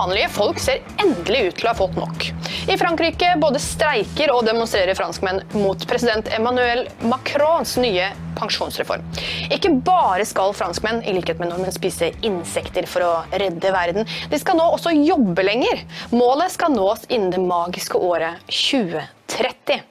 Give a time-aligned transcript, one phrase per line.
[0.00, 2.22] Vanlige folk ser endelig ut til å ha fått nok.
[2.72, 8.06] I Frankrike både streiker og demonstrerer franskmenn mot president Emmanuel Macrons nye
[8.38, 9.04] pensjonsreform.
[9.52, 14.40] Ikke bare skal franskmenn i likhet med nordmenn spise insekter for å redde verden, de
[14.40, 15.84] skal nå også jobbe lenger.
[16.16, 19.82] Målet skal nås innen det magiske året 2030.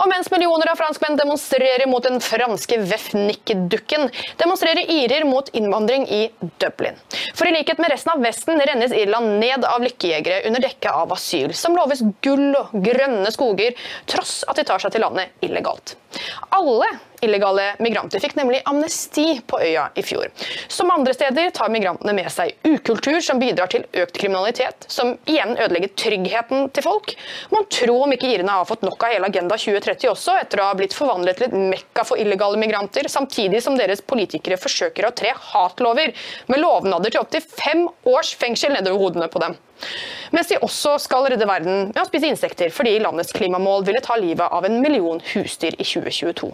[0.00, 4.08] Og mens millioner av franskmenn demonstrerer mot den franske Vefnik-dukken,
[4.40, 6.22] demonstrerer irer mot innvandring i
[6.62, 6.98] Dublin.
[7.36, 11.14] For i likhet med resten av Vesten rennes Irland ned av lykkejegere under dekke av
[11.16, 13.76] asyl, som loves gull og grønne skoger,
[14.10, 15.96] tross at de tar seg til landet illegalt.
[16.54, 16.90] Alle
[17.24, 20.28] illegale migranter fikk nemlig amnesti på øya i fjor.
[20.68, 25.56] Som andre steder tar migrantene med seg ukultur som bidrar til økt kriminalitet, som igjen
[25.56, 27.14] ødelegger tryggheten til folk.
[27.52, 30.68] Man tror om ikke irene har fått nok av hele Agenda 2030 også, etter å
[30.70, 35.14] ha blitt forvandlet til et mekka for illegale migranter, samtidig som deres politikere forsøker å
[35.16, 36.14] tre hatlover
[36.50, 39.56] med lovnader til opptil fem års fengsel nedover hodene på dem.
[40.34, 44.16] Mens de også skal redde verden med å spise insekter, fordi landets klimamål ville ta
[44.20, 46.50] livet av en million husdyr i 2022.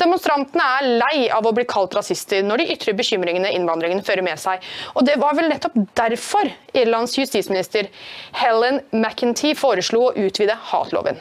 [0.00, 4.40] Demonstrantene er lei av å bli kalt rasister når de ytrer bekymringene innvandringen fører med
[4.40, 4.64] seg.
[4.94, 7.88] Og det var vel nettopp derfor Irlands justisminister
[8.36, 11.18] Helen McEntee foreslo å utvide hatloven.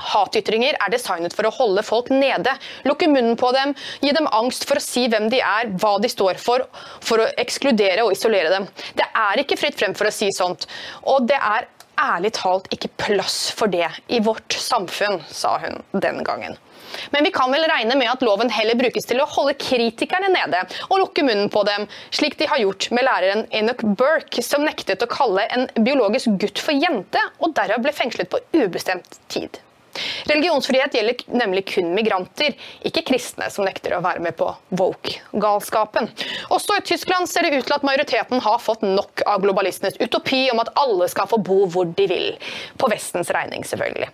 [0.00, 2.54] Hatytringer er designet for å holde folk nede,
[2.88, 6.08] lukke munnen på dem, gi dem angst for å si hvem de er, hva de
[6.10, 6.64] står for,
[7.04, 8.68] for å ekskludere og isolere dem.
[8.96, 10.66] Det er ikke fritt frem for å si sånt,
[11.10, 11.68] og det er
[12.00, 16.56] ærlig talt ikke plass for det i vårt samfunn, sa hun den gangen.
[17.14, 20.64] Men vi kan vel regne med at loven heller brukes til å holde kritikerne nede
[20.88, 25.04] og lukke munnen på dem, slik de har gjort med læreren Enoch Burke, som nektet
[25.04, 29.60] å kalle en biologisk gutt for jente, og derav ble fengslet på ubestemt tid.
[30.30, 32.54] Religionsfrihet gjelder nemlig kun migranter,
[32.86, 36.08] ikke kristne som nekter å være med på woke-galskapen.
[36.54, 40.46] Også i Tyskland ser det ut til at majoriteten har fått nok av globalistenes utopi
[40.52, 42.28] om at alle skal få bo hvor de vil.
[42.80, 44.10] På Vestens regning, selvfølgelig.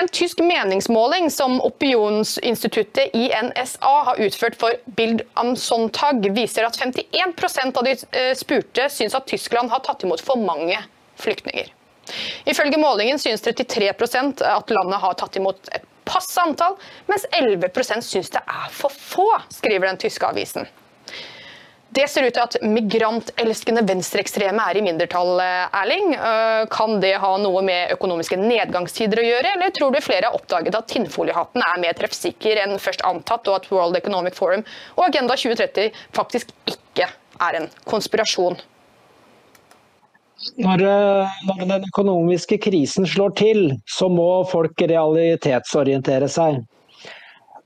[0.00, 7.76] En tysk meningsmåling som opinionsinstituttet INSA har utført for Bild am Sonntag, viser at 51%
[7.76, 10.78] av de eh, spurte syns at Tyskland har tatt imot for mange
[11.20, 11.70] flyktninger.
[12.48, 18.32] Ifølge målingen synes 33% at landet har tatt imot et passe antall, mens 11% synes
[18.34, 20.66] det er for få, skriver den tyske avisen.
[21.90, 25.40] Det ser ut til at migrantelskende venstreekstreme er i mindretall,
[25.74, 26.12] Erling.
[26.14, 30.38] Øh, kan det ha noe med økonomiske nedgangstider å gjøre, eller tror du flere har
[30.38, 34.62] oppdaget at tinnfoliehatten er mer treffsikker enn først antatt, og at World Economic Forum
[34.94, 37.10] og Agenda 2030 faktisk ikke
[37.42, 38.60] er en konspirasjon?
[40.40, 46.62] Når, eh, når, den økonomiske krisen slår til, så må folk realitetsorientere seg.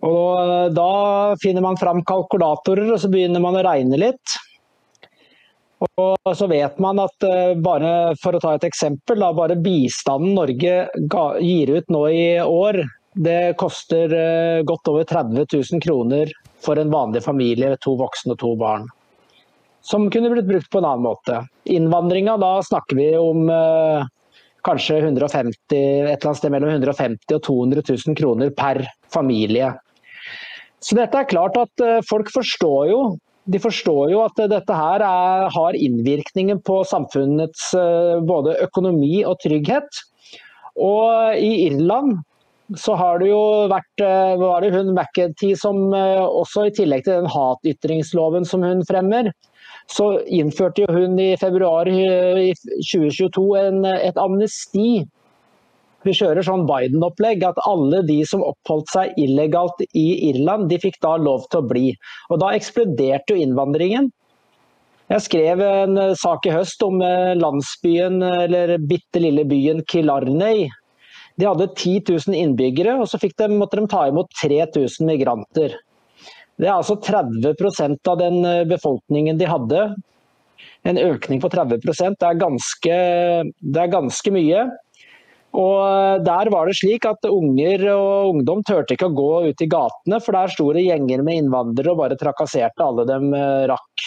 [0.05, 0.89] Og eh, Da
[1.43, 4.35] finner man fram kalkulatorer og så begynner man å regne litt.
[6.01, 10.35] Og så vet man at eh, bare for å ta et eksempel, da, bare bistanden
[10.35, 10.77] Norge
[11.45, 12.83] gir ut nå i år,
[13.15, 14.11] det koster
[14.67, 16.33] godt over 30 000 kroner
[16.65, 18.89] for en vanlig familie, to voksne og to barn
[19.85, 21.43] som kunne blitt brukt på en annen måte.
[21.69, 24.07] Innvandringa, da snakker vi om eh,
[24.65, 28.81] kanskje 150, et eller annet sted mellom 150 og 200 000 kroner per
[29.13, 29.75] familie.
[30.85, 33.05] Så dette er klart at eh, folk forstår jo
[33.45, 39.37] de forstår jo at dette her er, har innvirkninger på samfunnets eh, både økonomi og
[39.43, 40.01] trygghet.
[40.81, 42.23] Og i Irland
[42.81, 47.05] så har det jo vært hva var det hun McEntee som eh, også i tillegg
[47.05, 49.29] til den hatytringsloven som hun fremmer,
[49.91, 55.05] så innførte hun i februar 2022 en, et amnesti.
[56.05, 61.01] Vi kjører sånn Biden-opplegg, at alle de som oppholdt seg illegalt i Irland, de fikk
[61.05, 61.87] da lov til å bli.
[62.29, 64.11] Og Da eksploderte jo innvandringen.
[65.13, 70.69] Jeg skrev en sak i høst om eh, landsbyen, eller bitte lille byen Killarney.
[71.41, 75.77] De hadde 10 000 innbyggere, og så de, måtte de ta imot 3000 migranter.
[76.61, 79.85] Det er altså 30% av den eh, befolkningen de hadde.
[80.87, 82.99] En økning på 30 det er ganske,
[83.59, 84.67] det er ganske mye.
[85.55, 89.65] Og eh, Der var det slik at unger og ungdom turte ikke å gå ut
[89.67, 93.67] i gatene, for der sto det gjenger med innvandrere og bare trakasserte alle dem eh,
[93.73, 94.07] rakk.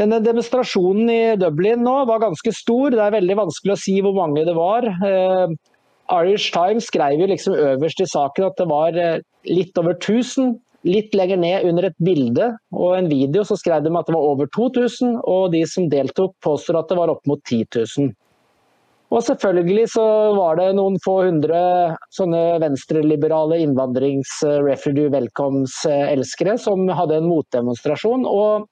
[0.00, 2.96] Denne demonstrasjonen i Dublin nå var ganske stor.
[2.96, 4.88] Det er veldig vanskelig å si hvor mange det var.
[6.08, 8.96] Irish Times skrev jo liksom øverst i saken at det var
[9.46, 13.92] litt over 1000 Litt lenger ned under et bilde og en video så skrev de
[13.94, 17.38] at det var over 2000, og de som deltok påstår at det var opp mot
[17.46, 18.10] 10 000.
[19.12, 21.58] Og selvfølgelig så var det noen få hundre
[22.16, 28.24] sånne venstreliberale innvandrings-refugee welcomes-elskere som hadde en motdemonstrasjon.
[28.28, 28.70] Og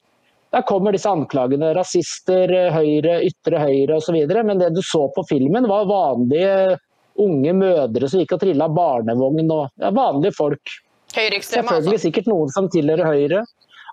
[0.50, 1.74] Der kommer disse anklagene.
[1.76, 4.16] Rasister, høyre, ytre høyre osv.
[4.42, 6.78] Men det du så på filmen, var vanlige
[7.20, 9.44] unge mødre som gikk og trilla barnevogn.
[9.52, 10.80] og ja, Vanlige folk.
[11.16, 12.06] Høyreekstreme, Selvfølgelig altså.
[12.06, 13.44] sikkert noen som tilhører høyre,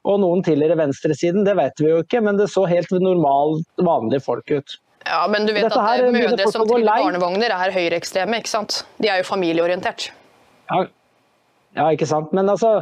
[0.07, 1.45] og noen tilhører venstresiden.
[1.47, 4.77] Det vet vi jo ikke, men det så helt normalt vanlige folk ut.
[5.07, 8.51] Ja, Men du vet Dette at her eh, mødre som triller barnevogner, er høyreekstreme, ikke
[8.51, 8.81] sant?
[8.99, 10.09] De er jo familieorientert.
[10.67, 10.83] Ja,
[11.77, 12.33] ja, ikke sant.
[12.35, 12.79] Men altså,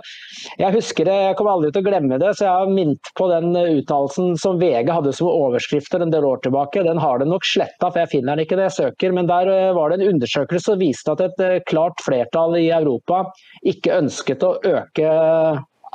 [0.59, 3.27] jeg husker det, jeg kommer aldri til å glemme det, så jeg har minnet på
[3.31, 6.85] den eh, uttalelsen som VG hadde som overskrifter en del år tilbake.
[6.87, 9.15] Den har de nok sletta, for jeg finner den ikke det jeg søker.
[9.17, 12.69] Men der eh, var det en undersøkelse som viste at et eh, klart flertall i
[12.73, 13.25] Europa
[13.67, 15.15] ikke ønsket å øke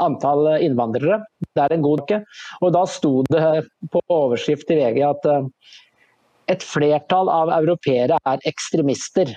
[0.01, 1.21] antall innvandrere.
[1.45, 2.23] Det er en god uke.
[2.65, 3.45] Og da sto det
[3.93, 5.29] på overskrift i VG at
[6.51, 9.33] et flertall av europeere er ekstremister.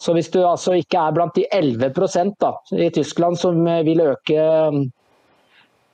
[0.00, 1.92] Så hvis du altså ikke er blant de 11
[2.40, 4.80] da, i Tyskland som eh, vil øke eh,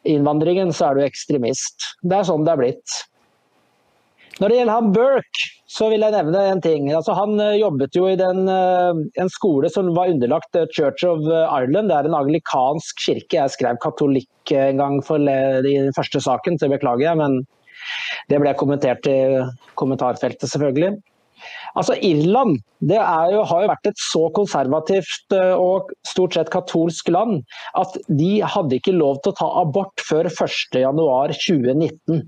[0.07, 1.91] innvandringen, så er du ekstremist.
[2.07, 2.97] Det er sånn det er blitt.
[4.37, 6.87] Når det gjelder han Burke, så vil jeg nevne en ting.
[6.95, 11.27] Altså, han eh, jobbet jo i den, eh, en skole som var underlagt Church of
[11.27, 11.91] Ireland.
[11.91, 13.41] Det er en anglikansk kirke.
[13.41, 17.19] Jeg skrev katolikk en gang for i den første saken, så beklager jeg.
[17.19, 17.41] Men
[18.31, 19.19] det ble kommentert i
[19.75, 20.95] kommentarfeltet, selvfølgelig.
[21.77, 26.53] Altså Irland det er jo, har jo vært et så konservativt eh, og stort sett
[26.53, 27.41] katolsk land
[27.81, 32.27] at de hadde ikke lov til å ta abort før 1.1.2019.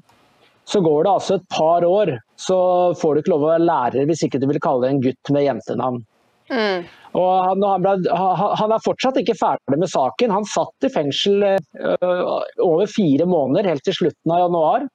[0.68, 2.58] Så går det altså et par år, så
[3.00, 5.46] får du ikke lov å være lærer hvis ikke du vil kalle en gutt med
[5.46, 6.02] jentenavn.
[6.48, 6.84] Mm.
[7.16, 10.32] Og han, han, ble, han han er fortsatt ikke ferdig med saken.
[10.32, 12.22] Han satt i fengsel eh,
[12.64, 14.88] over fire måneder helt til slutten av januar.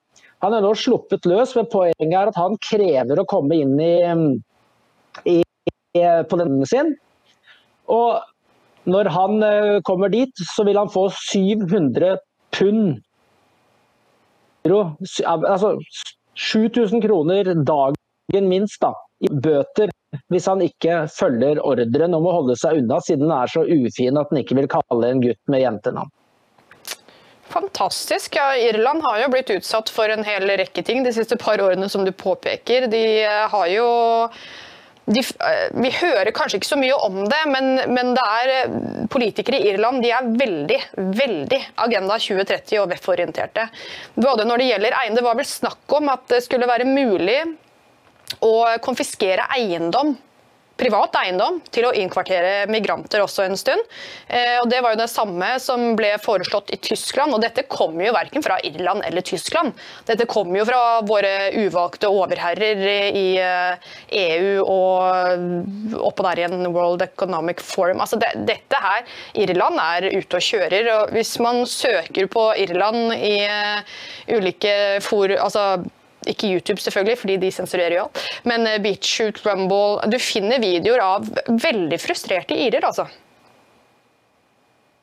[0.44, 3.95] Han er nå sluppet løs, men poenget er at han krever å komme inn i,
[5.31, 5.40] i,
[5.95, 6.92] i på denne sin.
[7.92, 8.19] Og
[8.92, 12.18] når han eh, kommer dit, så vil han få 700
[12.54, 13.00] pund
[14.63, 15.74] altså
[16.40, 19.92] 7000 kroner dagen minst da, i bøter
[20.31, 24.19] hvis han ikke følger ordren om å holde seg unna, siden han er så ufin
[24.19, 26.12] at han ikke vil kalle en gutt med jentenavn.
[27.53, 28.35] Fantastisk.
[28.35, 31.89] Ja, Irland har jo blitt utsatt for en hel rekke ting de siste par årene,
[31.89, 32.88] som du påpeker.
[32.89, 33.88] De eh, har jo
[35.05, 38.75] de, eh, vi hører kanskje ikke så mye om det, men, men det er eh,
[39.13, 40.79] politikere i Irland de er veldig,
[41.21, 43.67] veldig Agenda 2030 og VEF-orienterte.
[44.15, 47.41] Både når det gjelder eiendom, Det var vel snakk om at det skulle være mulig
[48.41, 50.15] å konfiskere eiendom
[50.79, 53.81] privat eiendom til å innkvartere migranter også en stund.
[54.27, 57.33] Eh, og Det var jo det samme som ble foreslått i Tyskland.
[57.33, 59.73] og Dette kommer jo verken fra Irland eller Tyskland.
[60.07, 62.83] Dette kommer jo fra våre uvalgte overherrer
[63.13, 63.89] i eh,
[64.23, 68.01] EU og oppå der igjen World Economic Forum.
[68.01, 69.05] Altså det, dette her,
[69.45, 70.94] Irland er ute og kjører.
[70.97, 73.99] og Hvis man søker på Irland i eh,
[74.33, 74.73] ulike
[75.06, 75.83] for, altså
[76.30, 78.23] ikke YouTube, selvfølgelig, fordi de sensurerer jo alt.
[78.49, 83.07] Men Beachshoot, BeatShoot, Rumble Du finner videoer av veldig frustrerte irer, altså.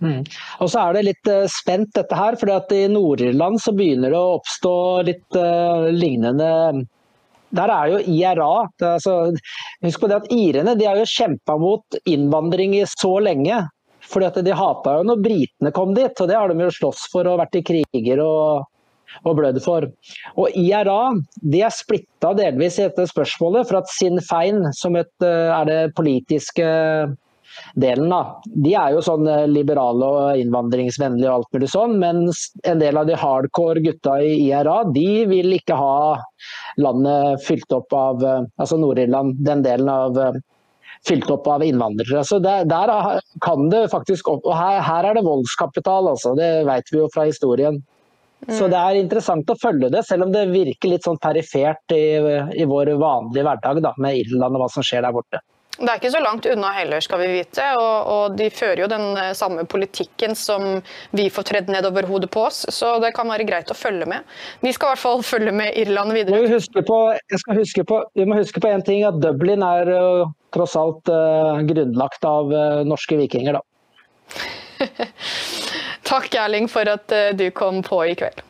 [0.00, 4.20] Og så er det litt uh, spent dette her, at i Nord-Irland så begynner det
[4.20, 4.72] å oppstå
[5.10, 6.48] litt uh, lignende
[7.50, 8.50] der er jo IRA.
[8.78, 9.14] Er altså,
[9.82, 13.64] husk på det at Irene de har jo kjempa mot innvandring i så lenge.
[14.10, 17.08] fordi at De hata jo når britene kom dit, og det har de jo slåss
[17.12, 18.70] for og vært i kriger og,
[19.24, 19.88] og blødd for.
[20.36, 21.00] Og IRA
[21.42, 25.66] de er splitta delvis i dette spørsmålet, for at Sinn Fein, som et, eh, er
[25.68, 26.68] det politiske
[27.74, 32.44] delen, da, de er jo sånn eh, liberale og innvandringsvennlige og alt mulig sånn, mens
[32.68, 36.20] en del av de hardcore gutta i IRA, de vil ikke ha
[36.80, 40.16] landet fylt opp av eh, Altså Nord-Irland, den delen av
[41.06, 42.22] fylt opp av innvandrere.
[42.28, 42.90] Så der, der
[43.44, 46.34] kan det faktisk opp, Og her, her er det voldskapital, altså.
[46.36, 47.80] Det vet vi jo fra historien.
[48.48, 52.16] Så det er interessant å følge det, selv om det virker litt sånn perifert i,
[52.56, 55.42] i vår vanlige hverdag da, med Irland og hva som skjer der borte.
[55.80, 57.64] Det er ikke så langt unna heller, skal vi vite.
[57.80, 60.82] Og, og de fører jo den eh, samme politikken som
[61.16, 64.28] vi får tredd nedover hodet på oss, så det kan være greit å følge med.
[64.60, 66.42] Vi skal i hvert fall følge med Irland videre.
[66.52, 69.88] huske på, jeg skal huske på, vi må huske på en ting, at Dublin er
[69.94, 73.60] uh, tross alt uh, grunnlagt av uh, norske vikinger.
[73.60, 73.64] da.
[76.10, 78.40] Takk, Erling, for at eh, du kom på i kveld.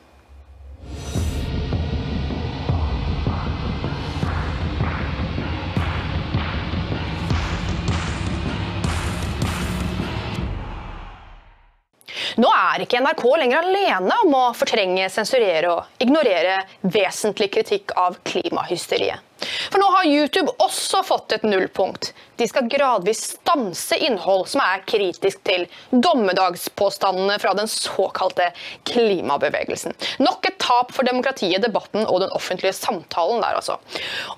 [12.40, 18.22] Nå er ikke NRK lenger alene om å fortrenge, sensurere og ignorere vesentlig kritikk av
[18.24, 19.29] klimahysteriet.
[19.70, 22.12] For nå har YouTube også fått et nullpunkt.
[22.40, 28.50] De skal gradvis stanse innhold som er kritisk til dommedagspåstandene fra den såkalte
[28.88, 29.96] klimabevegelsen.
[30.24, 33.76] Nok et tap for demokratiet, debatten og den offentlige samtalen der, altså.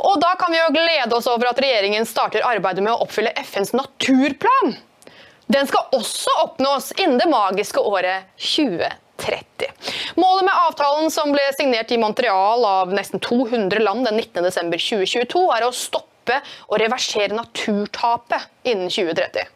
[0.00, 3.34] Og da kan vi jo glede oss over at regjeringen starter arbeidet med å oppfylle
[3.44, 4.76] FNs naturplan.
[5.52, 9.01] Den skal også oppnås innen det magiske året 2030.
[10.14, 15.66] Målet med avtalen som ble signert i Montreal av nesten 200 land den 19.12.2022, er
[15.66, 16.38] å stoppe
[16.68, 19.50] og reversere naturtapet innen 2030.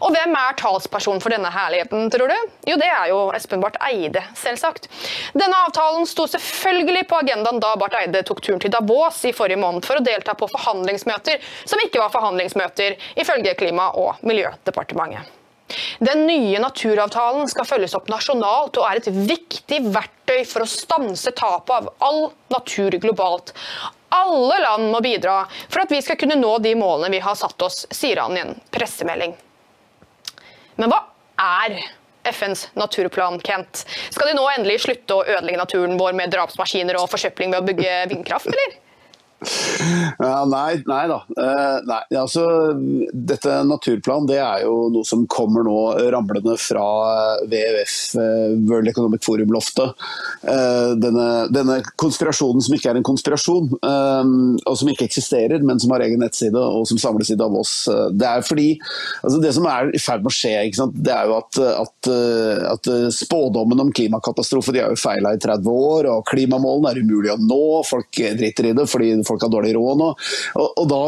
[0.00, 2.36] Og hvem er talspersonen for denne herligheten, tror du?
[2.70, 4.88] Jo, det er jo Espen Barth Eide, selvsagt.
[5.36, 9.60] Denne avtalen sto selvfølgelig på agendaen da Barth Eide tok turen til Davos i forrige
[9.60, 15.39] måned for å delta på forhandlingsmøter som ikke var forhandlingsmøter, ifølge Klima- og miljødepartementet.
[15.98, 21.32] Den nye naturavtalen skal følges opp nasjonalt og er et viktig verktøy for å stanse
[21.36, 22.22] tapet av all
[22.52, 23.54] natur globalt.
[24.10, 27.62] Alle land må bidra for at vi skal kunne nå de målene vi har satt
[27.62, 29.36] oss, sier han i en pressemelding.
[30.80, 31.04] Men hva
[31.40, 31.78] er
[32.30, 33.84] FNs naturplan, Kent?
[34.10, 37.68] Skal de nå endelig slutte å ødelegge naturen vår med drapsmaskiner og forsøpling ved å
[37.70, 38.78] bygge vindkraft, eller?
[39.40, 41.18] Nei, nei da.
[41.32, 42.44] Uh, nei, altså,
[43.12, 45.76] dette naturplan det er jo noe som kommer nå
[46.12, 46.84] ramlende fra
[47.46, 49.96] WWF, uh, eh, World Economic Forum-loftet.
[51.00, 56.04] Denne, denne, konspirasjonen som ikke er en konspirasjon, og som ikke eksisterer, men som har
[56.04, 57.72] egen nettside og som samles i Davos.
[58.16, 58.68] det er fordi
[59.22, 60.54] altså, Det som er i ferd med å skje,
[60.96, 62.10] det er jo at, at,
[62.72, 67.32] at spådommen om klimakatastrofe de er jo feila i 30 år, og klimamålene er umulig
[67.34, 67.62] å nå.
[67.88, 70.12] Folk driter i det fordi folk har dårlig råd nå.
[70.60, 71.02] Og, og da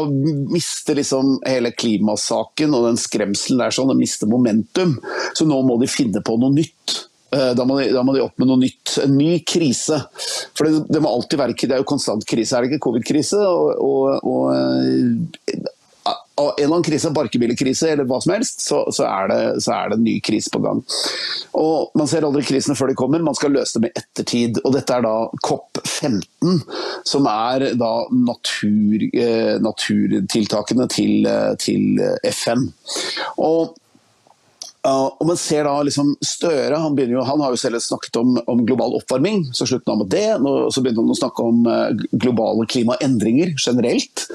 [0.53, 4.97] mister liksom hele klimasaken og den skremselen der sånn, den mister momentum.
[5.37, 7.03] Så nå må de finne på noe nytt.
[7.33, 9.99] Eh, da må, de, da må, de, opp med noe nytt, en ny krise.
[10.53, 12.83] For det, det, må alltid være, det er jo konstant krise, er det ikke?
[12.89, 13.39] Covid-krise.
[13.41, 15.71] Og, og, og,
[16.37, 19.75] eh, en eller annen krise, barkebillekrise eller hva som helst, så, så, er det, så,
[19.75, 20.81] er det, en ny krise på gang.
[21.59, 24.59] Og Man ser aldri krisene før de kommer, man skal løse dem i ettertid.
[24.63, 25.13] og Dette er da
[25.45, 26.59] COP15,
[27.07, 32.67] som er da natur, eh, naturtiltakene til, eh, til FN.
[33.37, 33.77] Og
[34.83, 38.33] Uh, og man ser da liksom Støre han, jo, han har jo selv snakket om,
[38.51, 40.25] om global oppvarming, så sluttet han med det.
[40.43, 44.27] Nå, så begynte han å snakke om uh, globale klimaendringer generelt.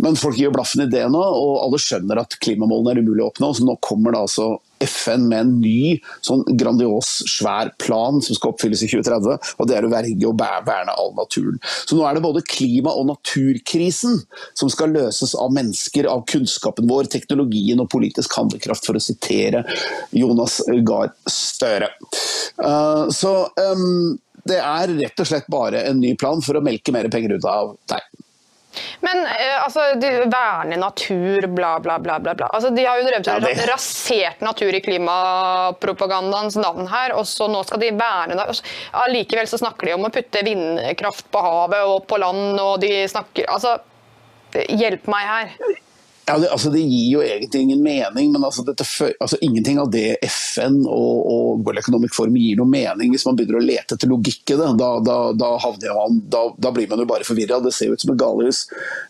[0.00, 3.28] Men folk gir blaffen i det nå, og alle skjønner at klimamålene er umulig å
[3.28, 3.52] oppnå.
[3.56, 4.54] Så nå kommer det altså
[4.84, 9.52] FN med en ny sånn grandios, svær plan som skal oppfylles i 2030.
[9.58, 11.60] og Det er å verge og verne all naturen.
[11.84, 14.20] Så nå er det både klima- og naturkrisen
[14.54, 19.64] som skal løses av mennesker, av kunnskapen vår, teknologien og politisk handlekraft, for å sitere
[20.16, 21.90] Jonas Gahr Støre.
[22.60, 24.18] Uh, så um,
[24.48, 27.46] det er rett og slett bare en ny plan for å melke mer penger ut
[27.48, 28.09] av deg.
[29.00, 29.80] Men eh, altså,
[30.30, 32.18] verne natur, bla, bla, bla.
[32.20, 32.46] bla, bla.
[32.46, 33.66] Altså, de har jo drevet ja, det...
[33.70, 38.62] rasert natur i klimapropagandaens navn her, og så nå skal de verne natur.
[39.04, 43.04] Allikevel så snakker de om å putte vindkraft på havet og på land, og de
[43.10, 43.78] snakker Altså,
[44.52, 45.80] hjelp meg her.
[46.30, 48.84] Ja, det, altså det, gir jo egentlig ingen mening, men altså dette,
[49.18, 53.34] altså ingenting av det FN og, og World Economic Forum gir noe mening hvis man
[53.38, 54.68] begynner å lete etter logikk i det.
[54.78, 55.48] Da, da, da,
[55.96, 57.58] man, da, blir man jo bare forvirra.
[57.64, 58.62] Det ser jo ut som et galehus.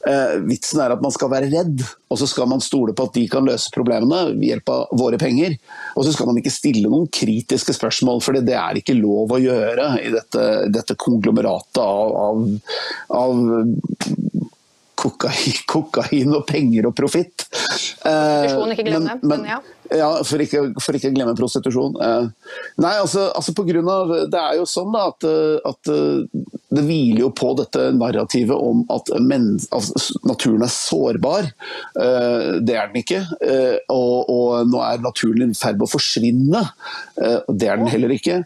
[0.09, 3.21] Eh, vitsen er at man skal være redd, og så skal man stole på at
[3.21, 5.59] de kan løse problemene ved hjelp av våre penger.
[6.01, 9.43] Og så skal man ikke stille noen kritiske spørsmål, for det er ikke lov å
[9.45, 12.45] gjøre i dette, dette konglomeratet av, av,
[13.21, 14.31] av
[15.01, 17.47] kokain, kokain og penger og profitt.
[17.51, 19.19] Prostitusjon, ikke glemme.
[19.23, 19.61] Men, men, ja.
[19.97, 21.97] ja for, ikke, for ikke glemme prostitusjon.
[22.05, 25.31] Eh, nei, altså, altså på grunn av Det er jo sånn da, at,
[25.73, 25.95] at
[26.71, 29.89] det hviler jo på dette narrativet om at, men, at
[30.27, 31.49] naturen er sårbar.
[31.99, 33.25] Uh, det er den ikke.
[33.43, 36.63] Uh, og, og nå er naturen i ferd med å forsvinne.
[37.21, 38.39] Det er den heller ikke.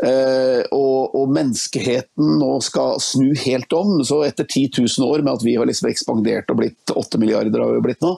[0.00, 3.98] Og, og, menneskeheten nå skal snu helt om.
[4.06, 7.58] Så etter 10 000 år med at vi har liksom ekspandert og blitt 8 milliarder,
[7.60, 8.14] har vi blitt nå,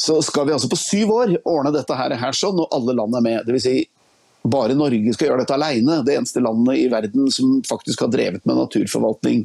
[0.00, 3.18] så skal vi altså på syv år ordne dette her, her sånn, og alle land
[3.18, 3.42] er med.
[3.46, 3.76] Det vil si,
[4.50, 6.00] bare Norge skal gjøre dette alene.
[6.06, 9.44] Det eneste landet i verden som faktisk har drevet med naturforvaltning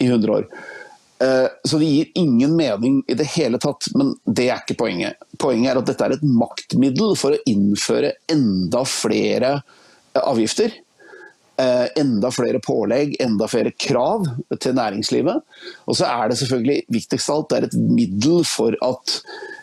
[0.00, 0.46] i 100 år.
[1.20, 5.20] Eh, så det gir ingen mening i det hele tatt, men det er ikke poenget.
[5.40, 9.58] Poenget er at dette er et maktmiddel for å innføre enda flere
[10.20, 10.80] avgifter
[11.60, 14.24] Eh, enda flere pålegg, enda flere krav
[14.60, 15.42] til næringslivet.
[15.90, 19.58] Og så er det selvfølgelig viktigst av alt det er et middel for at eh,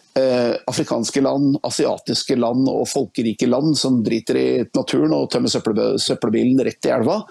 [0.67, 6.89] afrikanske land, asiatiske land og folkerike land som driter i naturen og tømmer søppelbilen rett
[6.89, 7.21] i elva,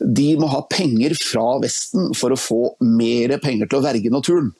[0.00, 4.50] de må ha penger fra Vesten for å få mer penger til å verge naturen.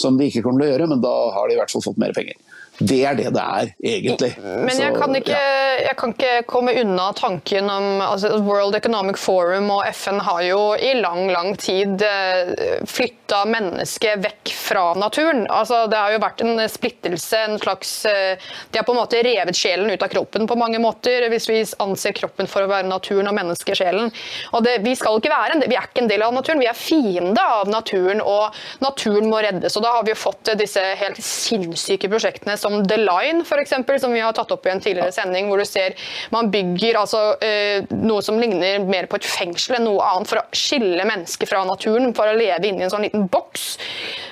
[0.00, 2.00] Som de ikke kommer til å gjøre, men da har de i hvert fall fått
[2.00, 2.36] mer penger.
[2.80, 4.30] Det er det det er, egentlig.
[4.40, 5.40] Men jeg kan ikke,
[5.84, 10.60] jeg kan ikke komme unna tanken om altså World Economic Forum og FN har jo
[10.80, 15.44] i lang, lang tid eh, flytta mennesket vekk fra naturen.
[15.52, 18.40] Altså, det har jo vært en splittelse, en slags eh,
[18.72, 21.60] De har på en måte revet sjelen ut av kroppen på mange måter, hvis vi
[21.84, 24.08] anser kroppen for å være naturen og menneskesjelen.
[24.54, 26.70] Og det, vi skal ikke være en, vi er ikke en del av naturen, vi
[26.70, 29.76] er fiende av naturen, og naturen må reddes.
[29.76, 34.00] Og da har vi jo fått disse helt sinnssyke prosjektene som som The Line, eksempel,
[34.00, 35.96] som vi har tatt opp i en tidligere sending, hvor du ser
[36.34, 40.40] man bygger altså, eh, noe som ligner mer på et fengsel enn noe annet, for
[40.40, 43.66] å skille mennesker fra naturen, for å leve inni en sånn liten boks.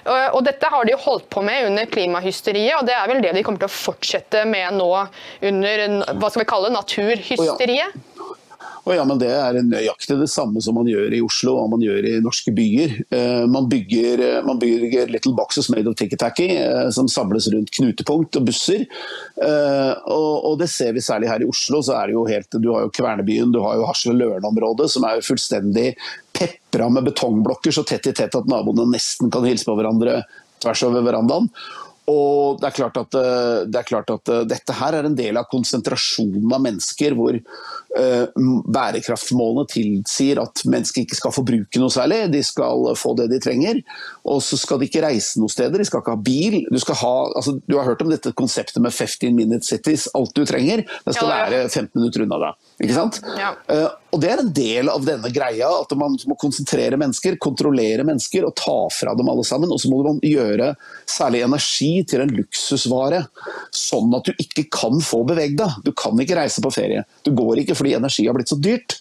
[0.08, 3.34] Og, og dette har de holdt på med under klimahysteriet, og det er vel det
[3.36, 4.90] de kommer til å fortsette med nå
[5.48, 5.84] under
[6.18, 8.07] hva skal vi kalle naturhysteriet.
[8.88, 11.82] Og ja, men Det er nøyaktig det samme som man gjør i Oslo og man
[11.84, 12.94] gjør i norske byer.
[13.12, 17.72] Eh, man bygger, eh, man bygger little boxes made of ticky-tacky eh, som samles rundt
[17.76, 18.86] knutepunkt og busser.
[20.08, 21.82] Og, det ser vi særlig her i Oslo.
[21.84, 25.22] så er det jo helt, Du har jo Kvernebyen, du har jo Hasle-Løren-området som er
[25.22, 25.92] fullstendig
[26.32, 30.22] pepra med betongblokker så tett i tett at naboene nesten kan hilse på hverandre
[30.62, 31.52] tvers over verandaen.
[32.08, 33.16] Og det er, klart at,
[33.68, 37.36] det er klart at dette her er en del av konsentrasjonen av mennesker hvor
[37.96, 38.26] Eh,
[38.68, 43.80] bærekraftsmålene tilsier at mennesker ikke skal forbruke noe særlig, de skal få det de trenger.
[44.28, 46.58] Og så skal de ikke reise noe steder, de skal ikke ha bil.
[46.68, 50.04] Du, ha, altså, du har hørt om dette konseptet med 15 minute cities.
[50.18, 51.48] Alt du trenger, det skal ja, ja.
[51.48, 52.60] være 15 minutter unna deg.
[52.84, 53.22] Ikke sant?
[53.40, 53.54] Ja.
[54.08, 58.46] Og Det er en del av denne greia, at man må konsentrere mennesker, kontrollere mennesker
[58.48, 59.68] og ta fra dem alle sammen.
[59.74, 60.70] Og så må man gjøre
[61.08, 63.26] særlig energi til en luksusvare,
[63.76, 65.76] sånn at du ikke kan få bevege deg.
[65.84, 67.04] Du kan ikke reise på ferie.
[67.26, 68.96] Du går ikke fordi energi har blitt så dyrt.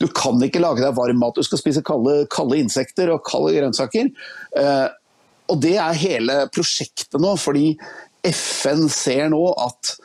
[0.00, 3.52] Du kan ikke lage deg varm mat, du skal spise kalde, kalde insekter og kalde
[3.58, 4.08] grønnsaker.
[4.56, 4.86] Eh,
[5.52, 7.74] og det er hele prosjektet nå, fordi
[8.26, 9.98] FN ser nå at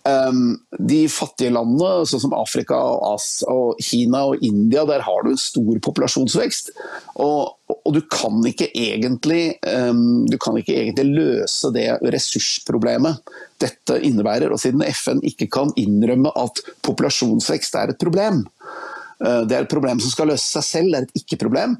[0.00, 3.20] de fattige landene, sånn som Afrika, og,
[3.52, 6.72] og, Kina og India, der har du en stor populasjonsvekst.
[7.20, 13.20] Og, og du, kan egentlig, um, du kan ikke egentlig løse det ressursproblemet
[13.60, 14.48] dette innebærer.
[14.52, 18.46] Og siden FN ikke kan innrømme at populasjonsvekst er et problem,
[19.20, 21.76] uh, det er et problem som skal løse seg selv, det er et ikke-problem,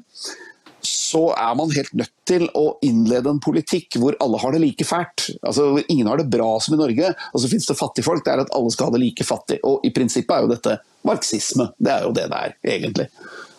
[0.85, 4.87] så er man helt nødt til å innlede en politikk hvor alle har det like
[4.87, 5.27] fælt.
[5.41, 8.23] Altså, ingen har det bra som i Norge, og så finnes det fattigfolk.
[8.25, 9.61] Det er at alle skal ha det like fattig.
[9.67, 11.71] Og I prinsippet er jo dette marxisme.
[11.77, 13.07] Det er jo det det er, egentlig.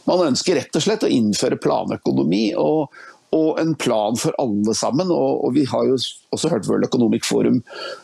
[0.09, 2.45] Man ønsker rett og slett å innføre planøkonomi.
[2.59, 2.93] og
[3.33, 5.11] og en plan for alle sammen.
[5.13, 5.97] Og, og vi har jo
[6.35, 7.63] også hørt World Economic Forum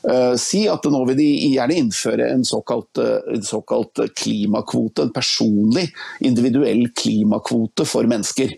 [0.09, 5.13] uh, si at nå vil de gjerne innføre en såkalt, uh, en såkalt, klimakvote, en
[5.15, 5.89] personlig,
[6.25, 8.57] individuell klimakvote for mennesker.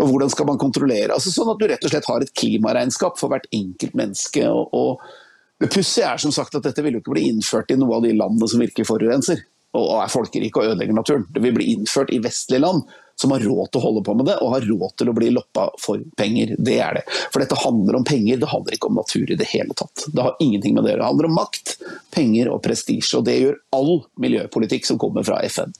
[0.00, 1.12] Og Hvordan skal man kontrollere?
[1.12, 4.46] Altså Sånn at du rett og slett har et klimaregnskap for hvert enkelt menneske.
[4.48, 7.76] og, og det pussige er som sagt at dette vil jo ikke bli innført i
[7.76, 9.42] noe av de landene som virkelig forurenser
[9.76, 11.26] og er folkerike og ødelegger naturen.
[11.30, 12.82] Det vil bli innført i vestlige land
[13.20, 15.28] som har råd til å holde på med det, og har råd til å bli
[15.34, 16.54] loppa for penger.
[16.56, 17.02] Det er det.
[17.30, 20.06] For dette handler om penger, det handler ikke om natur i det hele tatt.
[20.08, 21.02] Det har ingenting med det å gjøre.
[21.02, 21.74] Det handler om makt,
[22.16, 23.20] penger og prestisje.
[23.20, 23.92] Og det gjør all
[24.24, 25.76] miljøpolitikk som kommer fra FN.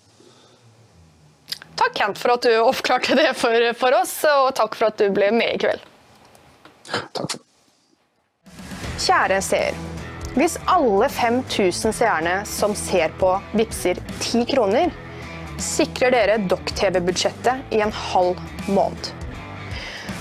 [1.80, 5.06] Takk, Kent, for at du oppklarte det for, for oss, og takk for at du
[5.16, 5.86] ble med i kveld.
[7.16, 7.46] Takk for
[9.00, 9.78] Kjære seer.
[10.36, 14.92] Hvis alle 5000 seerne som ser på, vippser 10 kroner,
[15.60, 18.36] sikrer dere Dokk-TV-budsjettet i en halv
[18.68, 19.12] måned.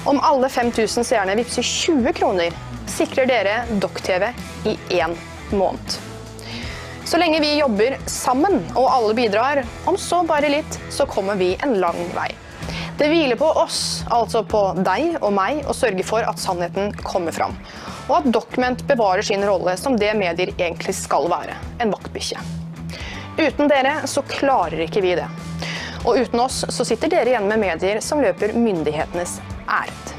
[0.07, 2.55] Om alle 5000 seerne vippser 20 kroner,
[2.87, 4.31] sikrer dere Dokk-TV
[4.71, 5.17] i én
[5.51, 5.99] måned.
[7.09, 11.55] Så lenge vi jobber sammen og alle bidrar, om så bare litt, så kommer vi
[11.65, 12.27] en lang vei.
[12.99, 17.33] Det hviler på oss, altså på deg og meg, å sørge for at sannheten kommer
[17.33, 17.57] fram.
[18.11, 22.37] Og at Document bevarer sin rolle som det medier egentlig skal være, en vaktbikkje.
[23.39, 25.25] Uten dere så klarer ikke vi det.
[26.03, 30.13] Og uten oss så sitter dere igjen med medier som løper myndighetenes ærend.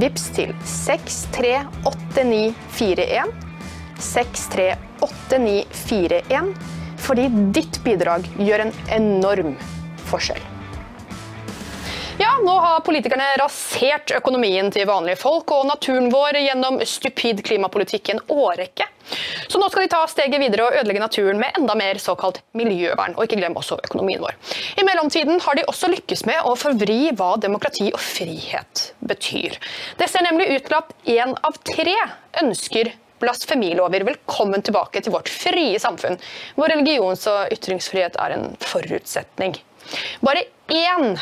[0.00, 3.28] Vips til 638941.
[4.00, 4.91] 638941.
[7.02, 9.56] Fordi ditt bidrag gjør en enorm
[10.10, 10.42] forskjell.
[12.20, 18.10] Ja, nå har politikerne rasert økonomien til vanlige folk og naturen vår gjennom stupid klimapolitikk
[18.10, 18.86] i en årrekke.
[19.48, 23.16] Så nå skal de ta steget videre og ødelegge naturen med enda mer såkalt miljøvern.
[23.16, 24.36] Og ikke glem også økonomien vår.
[24.78, 29.58] I mellomtiden har de også lykkes med å forvri hva demokrati og frihet betyr.
[29.98, 31.96] Det ser nemlig ut til at én av tre
[32.44, 36.18] ønsker blasfemilover velkommen tilbake til vårt frie samfunn,
[36.56, 39.56] hvor religions- og ytringsfrihet er en forutsetning.
[40.24, 41.16] Bare én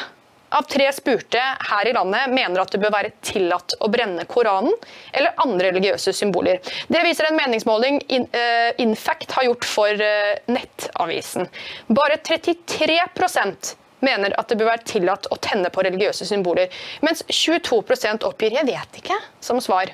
[0.50, 4.74] av tre spurte her i landet mener at det bør være tillatt å brenne Koranen
[5.12, 6.58] eller andre religiøse symboler.
[6.90, 11.46] Det viser en meningsmåling in, uh, Infact har gjort for uh, Nettavisen.
[11.86, 16.72] Bare 33% mener at det bør være tillatt å tenne på religiøse symboler,
[17.04, 19.92] mens 22% oppgir 'jeg vet ikke' som svar.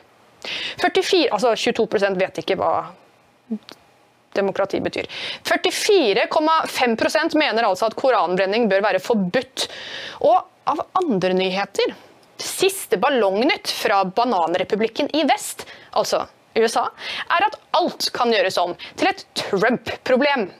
[0.83, 2.73] 44, altså 22% vet ikke hva
[4.37, 5.07] demokrati betyr.
[5.49, 9.69] 44,5% mener altså at koranbrenning bør være forbudt.
[10.27, 11.95] Og av andre nyheter
[12.37, 15.65] Siste ballongnytt fra bananrepublikken i vest,
[15.97, 16.85] altså USA,
[17.33, 20.51] er at alt kan gjøres om til et Trump-problem.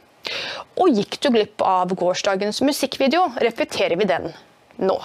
[0.81, 4.31] Og gikk du glipp av gårsdagens musikkvideo, repeterer vi den
[4.81, 4.97] nå.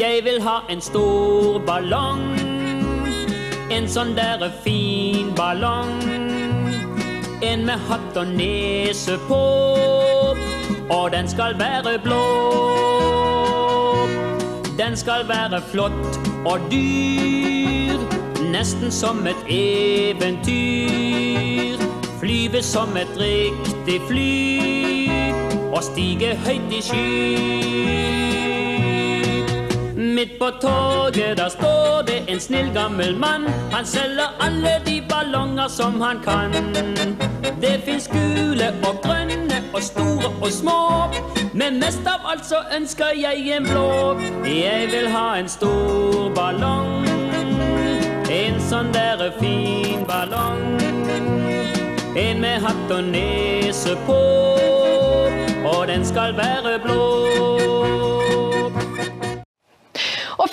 [0.00, 2.24] Jeg vil ha en stor ballong,
[3.72, 6.02] en sånn derre fin ballong.
[7.44, 9.44] En med hatt og nese på,
[10.90, 12.24] og den skal være blå.
[14.78, 17.98] Den skal være flott og dyr,
[18.50, 20.64] nesten som et eventyr.
[22.20, 25.10] Flyve som et riktig fly,
[25.70, 28.33] og stige høyt i sky.
[30.14, 33.46] Midt på toget der står det en snill gammel mann.
[33.72, 36.52] Han selger alle de ballonger som han kan.
[37.60, 41.12] Det fins gule og grønne og store og små.
[41.54, 44.18] Men mest av alt så ønsker jeg en blå.
[44.44, 47.08] Jeg vil ha en stor ballong.
[48.30, 50.78] En sånn derre fin ballong.
[52.16, 54.22] En med hatt og nese på.
[55.74, 57.23] Og den skal være blå.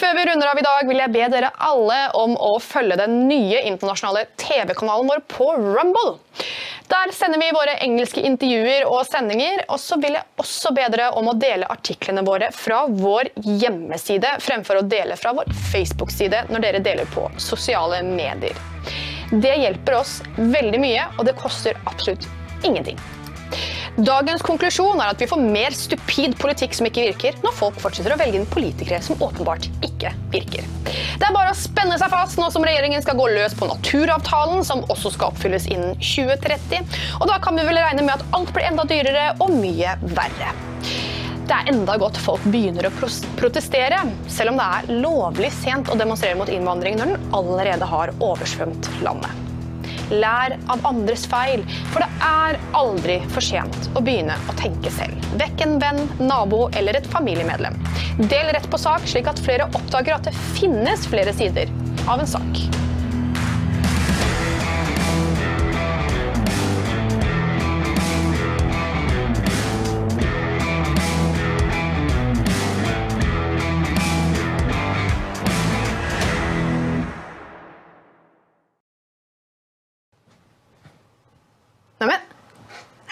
[0.02, 3.26] Før vi runder av i dag, vil jeg be dere alle om å følge den
[3.30, 6.16] nye internasjonale TV-kanalen vår på Rumble.
[6.92, 9.62] Der sender vi våre engelske intervjuer og sendinger.
[9.72, 13.30] Og så vil jeg også be dere om å dele artiklene våre fra vår
[13.62, 18.58] hjemmeside, fremfor å dele fra vår Facebook-side når dere deler på sosiale medier.
[19.32, 22.28] Det hjelper oss veldig mye, og det koster absolutt
[22.68, 23.00] ingenting.
[24.00, 28.16] Dagens konklusjon er at vi får mer stupid politikk som ikke virker, når folk fortsetter
[28.16, 30.64] å velge inn politikere som åpenbart ikke virker.
[30.88, 34.64] Det er bare å spenne seg fast nå som regjeringen skal gå løs på naturavtalen,
[34.68, 36.88] som også skal oppfylles innen 2030.
[37.20, 40.56] Og da kan vi vel regne med at alt blir enda dyrere og mye verre.
[41.52, 44.00] Det er enda godt folk begynner å protestere,
[44.32, 48.88] selv om det er lovlig sent å demonstrere mot innvandring når den allerede har oversvømt
[49.04, 49.51] landet.
[50.12, 55.32] Lær av andres feil, for det er aldri for sent å begynne å tenke selv.
[55.40, 57.80] Vekk en venn, nabo eller et familiemedlem.
[58.22, 61.72] Del rett på sak, slik at flere oppdager at det finnes flere sider
[62.12, 62.91] av en sak.